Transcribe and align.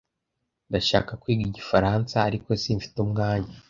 Ndashaka 0.69 1.11
kwiga 1.21 1.43
Igifaransa, 1.49 2.15
ariko 2.27 2.49
simfite 2.61 2.97
umwanya. 3.05 3.53